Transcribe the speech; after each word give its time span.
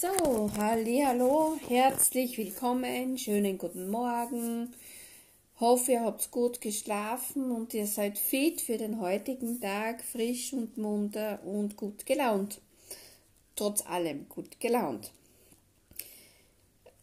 So, 0.00 0.48
hallo, 0.56 1.56
herzlich 1.66 2.38
willkommen, 2.38 3.18
schönen 3.18 3.58
guten 3.58 3.90
Morgen. 3.90 4.72
Hoffe, 5.58 5.90
ihr 5.90 6.02
habt 6.02 6.30
gut 6.30 6.60
geschlafen 6.60 7.50
und 7.50 7.74
ihr 7.74 7.88
seid 7.88 8.16
fit 8.16 8.60
für 8.60 8.78
den 8.78 9.00
heutigen 9.00 9.60
Tag, 9.60 10.04
frisch 10.04 10.52
und 10.52 10.78
munter 10.78 11.40
und 11.44 11.76
gut 11.76 12.06
gelaunt. 12.06 12.60
Trotz 13.56 13.84
allem 13.86 14.28
gut 14.28 14.60
gelaunt. 14.60 15.10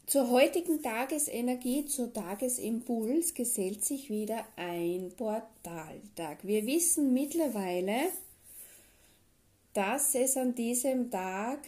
Zur 0.06 0.30
heutigen 0.30 0.82
Tagesenergie, 0.82 1.86
zur 1.88 2.14
Tagesimpuls 2.14 3.34
gesellt 3.34 3.84
sich 3.84 4.10
wieder 4.10 4.46
ein 4.56 5.12
Portaltag. 5.18 6.38
Wir 6.44 6.66
wissen 6.66 7.14
mittlerweile, 7.14 8.04
dass 9.74 10.16
es 10.16 10.38
an 10.38 10.56
diesem 10.56 11.12
Tag 11.12 11.60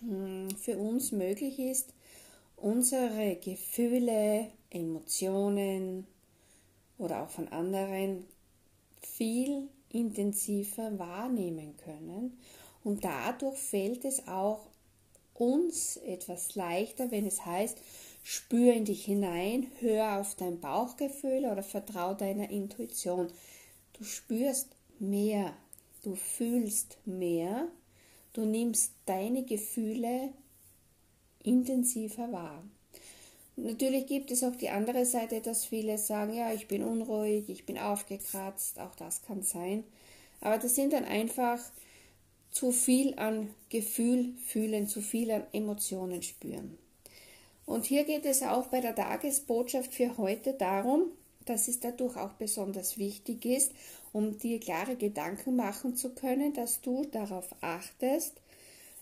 für 0.00 0.76
uns 0.78 1.12
möglich 1.12 1.58
ist, 1.58 1.94
unsere 2.56 3.36
Gefühle, 3.36 4.50
Emotionen 4.70 6.06
oder 6.98 7.22
auch 7.22 7.30
von 7.30 7.48
anderen 7.48 8.24
viel 9.00 9.68
intensiver 9.90 10.98
wahrnehmen 10.98 11.76
können. 11.76 12.38
Und 12.82 13.04
dadurch 13.04 13.58
fällt 13.58 14.04
es 14.04 14.26
auch 14.28 14.66
uns 15.34 15.96
etwas 15.98 16.54
leichter, 16.54 17.10
wenn 17.10 17.26
es 17.26 17.44
heißt, 17.44 17.78
spür 18.22 18.72
in 18.72 18.84
dich 18.84 19.04
hinein, 19.04 19.70
hör 19.80 20.20
auf 20.20 20.34
dein 20.34 20.60
Bauchgefühl 20.60 21.46
oder 21.46 21.62
vertrau 21.62 22.14
deiner 22.14 22.50
Intuition. 22.50 23.28
Du 23.92 24.04
spürst 24.04 24.68
mehr, 24.98 25.52
du 26.02 26.14
fühlst 26.14 26.98
mehr 27.04 27.68
Du 28.36 28.44
nimmst 28.44 28.92
deine 29.06 29.44
Gefühle 29.44 30.28
intensiver 31.42 32.30
wahr. 32.32 32.62
Natürlich 33.56 34.06
gibt 34.06 34.30
es 34.30 34.44
auch 34.44 34.54
die 34.54 34.68
andere 34.68 35.06
Seite, 35.06 35.40
dass 35.40 35.64
viele 35.64 35.96
sagen, 35.96 36.34
ja, 36.34 36.52
ich 36.52 36.68
bin 36.68 36.84
unruhig, 36.84 37.48
ich 37.48 37.64
bin 37.64 37.78
aufgekratzt, 37.78 38.78
auch 38.78 38.94
das 38.94 39.22
kann 39.22 39.42
sein. 39.42 39.84
Aber 40.42 40.58
das 40.58 40.74
sind 40.74 40.92
dann 40.92 41.06
einfach 41.06 41.58
zu 42.50 42.72
viel 42.72 43.18
an 43.18 43.54
Gefühl 43.70 44.34
fühlen, 44.44 44.86
zu 44.86 45.00
viel 45.00 45.30
an 45.30 45.44
Emotionen 45.54 46.22
spüren. 46.22 46.76
Und 47.64 47.86
hier 47.86 48.04
geht 48.04 48.26
es 48.26 48.42
auch 48.42 48.66
bei 48.66 48.82
der 48.82 48.94
Tagesbotschaft 48.94 49.94
für 49.94 50.18
heute 50.18 50.52
darum, 50.52 51.04
dass 51.46 51.68
es 51.68 51.80
dadurch 51.80 52.16
auch 52.16 52.32
besonders 52.32 52.98
wichtig 52.98 53.44
ist, 53.44 53.72
um 54.12 54.38
dir 54.38 54.60
klare 54.60 54.96
Gedanken 54.96 55.56
machen 55.56 55.96
zu 55.96 56.10
können, 56.10 56.52
dass 56.52 56.80
du 56.80 57.04
darauf 57.06 57.54
achtest, 57.60 58.40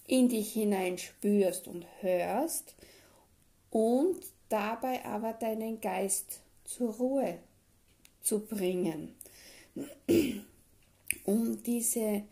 in 0.07 0.29
dich 0.29 0.53
hinein 0.53 0.99
spürst 0.99 1.67
und 1.67 1.87
hörst 2.01 2.75
und 3.71 4.21
dabei 4.49 5.05
aber 5.05 5.33
deinen 5.33 5.81
Geist 5.81 6.41
zur 6.65 6.95
Ruhe 6.95 7.39
zu 8.23 8.41
bringen, 8.41 9.15
um 11.25 11.63
diese 11.63 12.23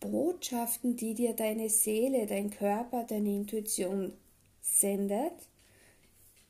Botschaften, 0.00 0.96
die 0.96 1.14
dir 1.14 1.32
deine 1.32 1.70
Seele, 1.70 2.26
dein 2.26 2.50
Körper, 2.50 3.04
deine 3.04 3.30
Intuition 3.30 4.12
sendet, 4.60 5.32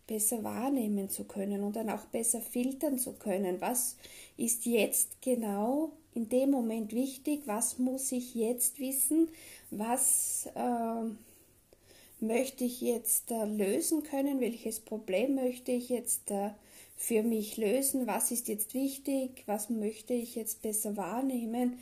besser 0.06 0.44
wahrnehmen 0.44 1.08
zu 1.08 1.24
können 1.24 1.62
und 1.62 1.76
dann 1.76 1.90
auch 1.90 2.04
besser 2.06 2.40
filtern 2.40 2.98
zu 2.98 3.14
können. 3.14 3.60
Was 3.60 3.96
ist 4.36 4.66
jetzt 4.66 5.20
genau 5.20 5.90
in 6.14 6.28
dem 6.28 6.50
Moment 6.50 6.92
wichtig? 6.92 7.42
Was 7.46 7.78
muss 7.78 8.12
ich 8.12 8.34
jetzt 8.34 8.78
wissen? 8.78 9.28
Was 9.70 10.48
äh, 10.54 12.24
möchte 12.24 12.64
ich 12.64 12.80
jetzt 12.80 13.30
äh, 13.30 13.44
lösen 13.44 14.02
können? 14.02 14.40
Welches 14.40 14.80
Problem 14.80 15.34
möchte 15.34 15.72
ich 15.72 15.88
jetzt 15.88 16.30
äh, 16.30 16.50
für 16.96 17.22
mich 17.22 17.56
lösen? 17.56 18.06
Was 18.06 18.30
ist 18.30 18.48
jetzt 18.48 18.74
wichtig? 18.74 19.42
Was 19.46 19.70
möchte 19.70 20.14
ich 20.14 20.34
jetzt 20.34 20.62
besser 20.62 20.96
wahrnehmen? 20.96 21.78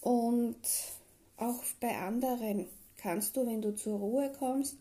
Und 0.00 0.56
auch 1.36 1.62
bei 1.80 1.96
anderen 1.96 2.66
kannst 2.96 3.36
du, 3.36 3.46
wenn 3.46 3.62
du 3.62 3.74
zur 3.74 3.98
Ruhe 3.98 4.30
kommst, 4.38 4.76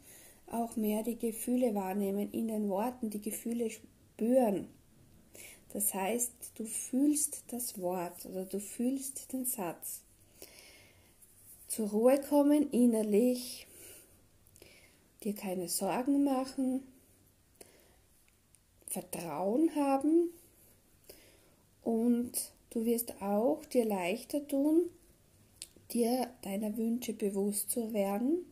auch 0.53 0.75
mehr 0.75 1.03
die 1.03 1.17
Gefühle 1.17 1.73
wahrnehmen, 1.75 2.31
in 2.31 2.47
den 2.47 2.69
Worten 2.69 3.09
die 3.09 3.21
Gefühle 3.21 3.69
spüren. 3.69 4.67
Das 5.73 5.93
heißt, 5.93 6.31
du 6.55 6.65
fühlst 6.65 7.43
das 7.47 7.79
Wort 7.79 8.25
oder 8.25 8.45
du 8.45 8.59
fühlst 8.59 9.31
den 9.31 9.45
Satz. 9.45 10.01
Zur 11.67 11.89
Ruhe 11.89 12.19
kommen 12.19 12.69
innerlich, 12.71 13.67
dir 15.23 15.33
keine 15.33 15.69
Sorgen 15.69 16.23
machen, 16.25 16.83
Vertrauen 18.87 19.73
haben 19.75 20.31
und 21.83 22.31
du 22.71 22.83
wirst 22.83 23.21
auch 23.21 23.63
dir 23.65 23.85
leichter 23.85 24.45
tun, 24.45 24.89
dir 25.93 26.29
deiner 26.41 26.75
Wünsche 26.75 27.13
bewusst 27.13 27.71
zu 27.71 27.93
werden 27.93 28.45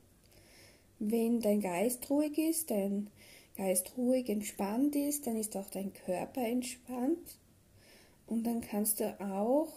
wenn 1.00 1.42
dein 1.42 1.62
Geist 1.62 2.10
ruhig 2.10 2.38
ist, 2.38 2.72
dein 2.72 3.10
Geist 3.58 3.94
ruhig 3.98 4.30
entspannt 4.30 4.96
ist, 4.96 5.28
dann 5.28 5.38
ist 5.38 5.56
auch 5.58 5.70
dein 5.70 5.94
Körper 5.94 6.46
entspannt 6.46 7.38
und 8.28 8.44
dann 8.46 8.62
kannst 8.62 9.00
du 9.00 9.20
auch 9.20 9.70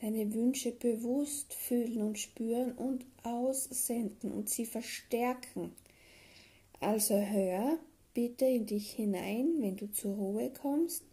deine 0.00 0.32
Wünsche 0.34 0.72
bewusst 0.72 1.54
fühlen 1.54 2.02
und 2.02 2.18
spüren 2.18 2.72
und 2.72 3.04
aussenden 3.22 4.32
und 4.32 4.50
sie 4.50 4.66
verstärken. 4.66 5.72
Also 6.80 7.14
hör 7.14 7.78
bitte 8.14 8.46
in 8.46 8.66
dich 8.66 8.90
hinein, 8.90 9.54
wenn 9.60 9.76
du 9.76 9.90
zur 9.92 10.14
Ruhe 10.14 10.50
kommst, 10.50 11.04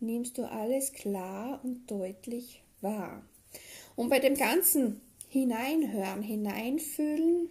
nimmst 0.00 0.36
du 0.38 0.44
alles 0.44 0.92
klar 0.92 1.60
und 1.64 1.90
deutlich 1.90 2.62
wahr. 2.80 3.24
Und 3.96 4.10
bei 4.10 4.18
dem 4.18 4.34
ganzen 4.34 5.00
Hineinhören, 5.28 6.22
Hineinfühlen, 6.22 7.48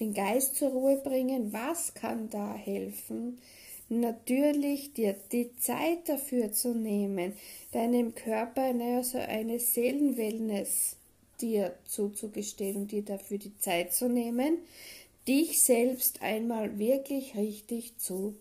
den 0.00 0.14
Geist 0.14 0.56
zur 0.56 0.70
Ruhe 0.70 0.96
bringen. 0.96 1.52
Was 1.52 1.94
kann 1.94 2.28
da 2.30 2.54
helfen? 2.54 3.38
Natürlich 3.88 4.94
dir 4.94 5.14
die 5.30 5.54
Zeit 5.58 6.08
dafür 6.08 6.52
zu 6.52 6.74
nehmen, 6.74 7.34
deinem 7.72 8.14
Körper 8.14 8.74
also 8.80 9.18
eine 9.18 9.60
Seelenwellness 9.60 10.96
dir 11.40 11.74
zuzugestehen 11.84 12.76
und 12.76 12.92
dir 12.92 13.02
dafür 13.02 13.38
die 13.38 13.56
Zeit 13.58 13.92
zu 13.92 14.08
nehmen, 14.08 14.58
dich 15.28 15.62
selbst 15.62 16.22
einmal 16.22 16.78
wirklich 16.78 17.36
richtig 17.36 17.98
zu 17.98 18.34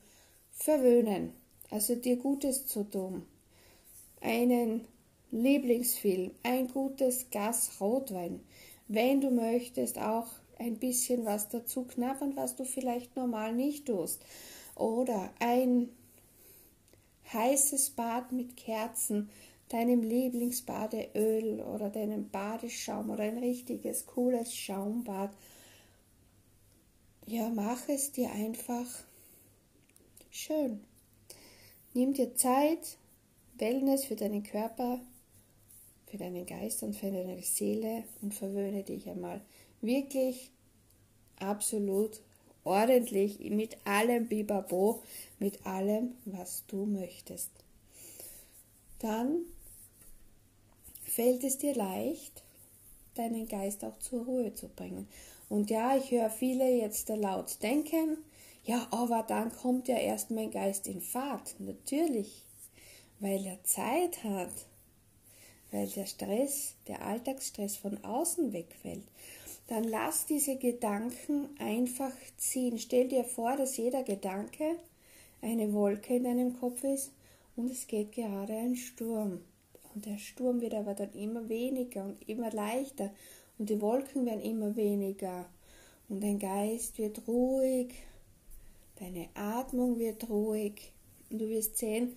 verwöhnen, 0.53 1.33
also 1.69 1.95
dir 1.95 2.16
Gutes 2.16 2.66
zu 2.66 2.83
tun. 2.83 3.25
Einen 4.22 4.87
Lieblingsfilm, 5.31 6.31
ein 6.43 6.67
gutes 6.69 7.29
Glas 7.29 7.72
Rotwein, 7.79 8.39
wenn 8.87 9.22
du 9.22 9.29
möchtest, 9.29 9.99
auch 9.99 10.27
ein 10.59 10.77
bisschen 10.77 11.25
was 11.25 11.49
dazu 11.49 11.83
knabbern, 11.83 12.35
was 12.35 12.55
du 12.55 12.66
vielleicht 12.66 13.16
normal 13.16 13.53
nicht 13.53 13.88
tust. 13.88 14.23
Oder 14.75 15.31
ein 15.39 15.89
heißes 17.31 17.91
Bad 17.91 18.31
mit 18.31 18.55
Kerzen, 18.57 19.29
deinem 19.69 20.03
Lieblingsbadeöl 20.03 21.61
oder 21.61 21.89
deinem 21.89 22.29
Badeschaum 22.29 23.09
oder 23.09 23.23
ein 23.23 23.39
richtiges, 23.39 24.05
cooles 24.05 24.53
Schaumbad. 24.53 25.31
Ja, 27.25 27.49
mach 27.49 27.89
es 27.89 28.11
dir 28.11 28.31
einfach 28.31 28.85
schön. 30.29 30.81
Nimm 31.93 32.13
dir 32.13 32.35
Zeit, 32.35 32.97
Wellness 33.57 34.05
für 34.05 34.16
deinen 34.16 34.43
Körper, 34.43 34.99
für 36.07 36.17
deinen 36.17 36.45
Geist 36.45 36.83
und 36.83 36.95
für 36.95 37.09
deine 37.09 37.41
Seele 37.41 38.03
und 38.22 38.33
verwöhne 38.33 38.83
dich 38.83 39.09
einmal 39.09 39.41
wirklich 39.85 40.52
absolut 41.40 42.22
ordentlich 42.64 43.40
mit 43.40 43.78
allem 43.85 44.28
Bibabo, 44.28 45.03
mit 45.40 45.66
allem, 45.66 46.16
was 46.26 46.66
du 46.67 46.85
möchtest. 46.85 47.52
Dann 48.99 49.46
fällt 51.03 51.43
es 51.43 51.58
dir 51.58 51.76
leicht, 51.76 52.43
deinen 53.14 53.47
Geist 53.47 53.85
auch 53.85 53.97
zur 53.99 54.26
Ruhe 54.26 54.53
zu 54.53 54.67
bringen. 54.67 55.08
Und 55.47 55.70
ja, 55.70 55.96
ich 55.96 56.11
höre 56.11 56.29
viele 56.29 56.70
jetzt 56.70 57.08
laut 57.09 57.61
denken, 57.61 58.17
ja, 58.64 58.88
aber 58.90 59.23
dann 59.28 59.52
kommt 59.52 59.88
ja 59.88 59.97
erst 59.97 60.31
mein 60.31 60.49
Geist 60.49 60.88
in 60.88 60.99
Fahrt. 61.02 61.55
Natürlich, 61.59 62.43
weil 63.20 63.46
er 63.46 63.64
Zeit 63.64 64.23
hat, 64.23 64.66
weil 65.72 65.88
der 65.88 66.08
Stress, 66.08 66.73
der 66.88 67.05
Alltagsstress 67.05 67.78
von 67.78 68.03
außen 68.03 68.53
wegfällt 68.53 69.05
dann 69.67 69.84
lass 69.84 70.26
diese 70.26 70.58
Gedanken 70.58 71.50
einfach 71.59 72.14
ziehen. 72.38 72.78
Stell 72.78 73.08
dir 73.08 73.23
vor, 73.23 73.56
dass 73.58 73.78
jeder 73.78 74.03
Gedanke 74.03 74.76
eine 75.41 75.73
Wolke 75.73 76.16
in 76.16 76.23
deinem 76.23 76.59
Kopf 76.59 76.84
ist 76.84 77.12
und 77.56 77.72
es 77.72 77.88
geht 77.88 78.12
gerade 78.12 78.53
ein 78.53 78.76
Sturm. 78.76 79.41
Und 79.94 80.06
der 80.06 80.17
Sturm 80.17 80.62
wird 80.62 80.73
aber 80.73 80.94
dann 80.94 81.14
immer 81.14 81.47
weniger 81.47 82.03
und 82.03 82.28
immer 82.28 82.52
leichter. 82.52 83.12
Und 83.58 83.70
die 83.70 83.79
Wolken 83.79 84.26
werden 84.26 84.41
immer 84.41 84.76
weniger. 84.76 85.50
Und 86.09 86.22
dein 86.22 86.38
Geist 86.38 86.97
wird 86.97 87.28
ruhig, 87.28 87.94
deine 89.00 89.29
Atmung 89.34 89.97
wird 89.97 90.29
ruhig. 90.29 90.91
Und 91.29 91.40
du 91.40 91.50
wirst 91.50 91.78
sehen, 91.78 92.16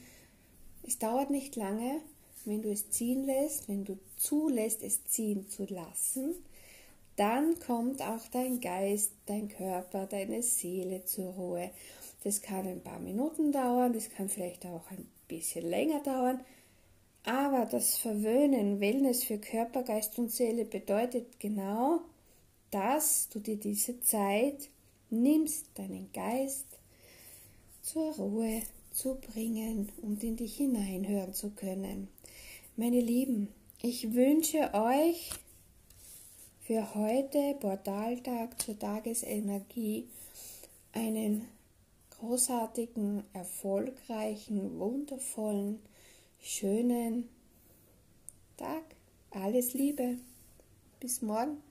es 0.82 0.98
dauert 0.98 1.30
nicht 1.30 1.56
lange, 1.56 2.00
wenn 2.44 2.62
du 2.62 2.70
es 2.70 2.90
ziehen 2.90 3.24
lässt, 3.24 3.68
wenn 3.68 3.84
du 3.84 3.98
zulässt, 4.16 4.82
es 4.82 5.04
ziehen 5.04 5.48
zu 5.48 5.64
lassen, 5.66 6.34
dann 7.18 7.58
kommt 7.58 8.00
auch 8.00 8.26
dein 8.30 8.60
Geist, 8.60 9.12
dein 9.26 9.48
Körper, 9.48 10.06
deine 10.06 10.42
Seele 10.42 11.04
zur 11.04 11.32
Ruhe. 11.32 11.70
Das 12.24 12.42
kann 12.42 12.66
ein 12.66 12.80
paar 12.80 13.00
Minuten 13.00 13.52
dauern, 13.52 13.92
das 13.92 14.10
kann 14.10 14.28
vielleicht 14.28 14.64
auch 14.66 14.90
ein 14.90 15.06
bisschen 15.26 15.68
länger 15.68 16.00
dauern, 16.00 16.40
aber 17.24 17.66
das 17.66 17.98
Verwöhnen, 17.98 18.80
Wellness 18.80 19.24
für 19.24 19.38
Körper, 19.38 19.82
Geist 19.82 20.18
und 20.18 20.30
Seele 20.30 20.64
bedeutet 20.64 21.38
genau, 21.38 22.00
dass 22.70 23.28
du 23.28 23.40
dir 23.40 23.56
diese 23.56 24.00
Zeit 24.00 24.70
nimmst, 25.10 25.66
deinen 25.74 26.10
Geist 26.12 26.66
zur 27.82 28.14
Ruhe 28.14 28.62
zu 28.90 29.16
bringen 29.16 29.90
und 30.02 30.22
in 30.24 30.36
dich 30.36 30.56
hineinhören 30.56 31.34
zu 31.34 31.50
können. 31.50 32.08
Meine 32.76 33.00
Lieben, 33.00 33.48
ich 33.82 34.14
wünsche 34.14 34.72
euch 34.74 35.30
für 36.68 36.94
heute, 36.94 37.56
Portaltag 37.58 38.60
zur 38.60 38.78
Tagesenergie, 38.78 40.06
einen 40.92 41.48
großartigen, 42.10 43.24
erfolgreichen, 43.32 44.78
wundervollen, 44.78 45.80
schönen 46.42 47.30
Tag. 48.58 48.82
Alles 49.30 49.72
Liebe. 49.72 50.18
Bis 51.00 51.22
morgen. 51.22 51.67